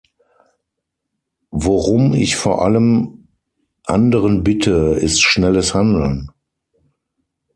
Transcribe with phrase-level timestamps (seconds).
[1.51, 3.27] Worum ich vor allem
[3.85, 6.31] anderen bitte, ist schnelles Handeln.